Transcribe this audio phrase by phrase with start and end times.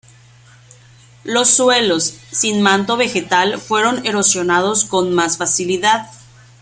[1.23, 6.09] Los suelos, sin manto vegetal, fueron erosionados con más facilidad.